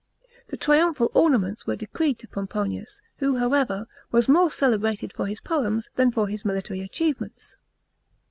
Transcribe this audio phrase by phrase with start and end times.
[0.47, 5.91] The triumphal ornaments were decreed to Pomponius, who, however, was more celebrated for his poems
[5.95, 7.55] than for his military achievements.